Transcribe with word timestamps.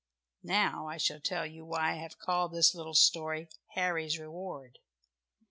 Now 0.41 0.87
I 0.87 0.97
shall 0.97 1.19
tell 1.19 1.45
you 1.45 1.63
why 1.63 1.91
I 1.91 1.97
have 1.97 2.17
called 2.17 2.53
this 2.53 2.73
little 2.73 2.95
story 2.95 3.49
"Harry's 3.75 4.17
Reward." 4.17 4.79